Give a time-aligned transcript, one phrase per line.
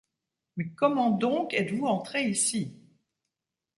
[0.57, 2.75] Mais comment donc êtes-vous entré ici?